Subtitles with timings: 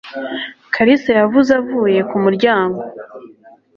[0.73, 2.79] Kalisa yavuze avuye ku muryango.